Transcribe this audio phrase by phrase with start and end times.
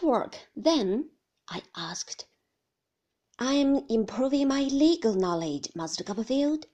[0.00, 1.10] Work, then?
[1.48, 2.26] I asked.
[3.36, 6.66] I am improving my legal knowledge, Master Copperfield,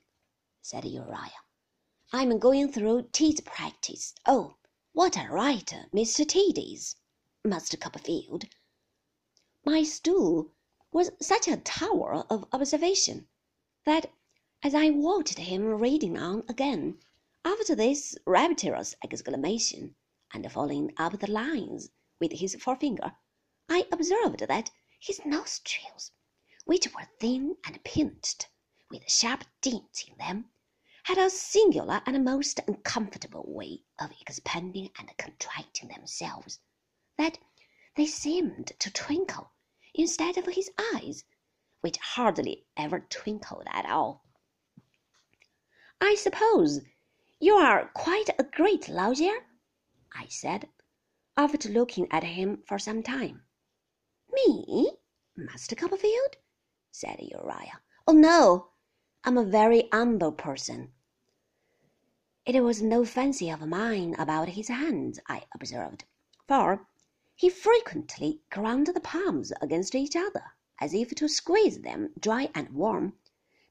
[0.61, 1.33] said Uriah.
[2.13, 4.15] I am going through Tidd's practice.
[4.27, 4.59] Oh,
[4.93, 6.29] what a writer Mr.
[6.29, 6.97] Teed is,
[7.43, 8.45] Master Copperfield!
[9.65, 10.53] My stool
[10.93, 13.27] was such a tower of observation
[13.87, 14.13] that,
[14.63, 17.01] as I watched him reading on again,
[17.43, 19.97] after this rapturous exclamation,
[20.35, 21.89] and following up the lines
[22.25, 23.15] with his forefinger,
[23.69, 26.11] I observed that his nostrils
[26.65, 28.49] which were thin and pinched,
[28.91, 30.49] with sharp dints in them,
[31.03, 36.61] had a singular and most uncomfortable way of expanding and contracting themselves,
[37.19, 37.37] that
[37.95, 39.51] they seemed to twinkle
[39.93, 41.25] instead of his eyes,
[41.83, 44.25] which hardly ever twinkled at all.
[46.01, 46.81] I suppose
[47.39, 49.47] you are quite a great lawyer?
[50.15, 50.71] I said,
[51.37, 53.43] after looking at him for some time.
[54.33, 54.93] Me,
[55.37, 56.37] Master Copperfield?
[56.91, 57.81] said Uriah.
[58.07, 58.71] Oh, no,
[59.25, 60.93] I'm a very humble person.
[62.47, 66.05] It was no fancy of mine about his hands, I observed,
[66.47, 66.87] for
[67.35, 72.69] he frequently ground the palms against each other, as if to squeeze them dry and
[72.71, 73.15] warm,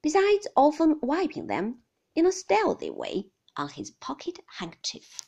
[0.02, 1.84] besides often wiping them
[2.16, 5.22] in a stealthy way on his pocket handkerchief.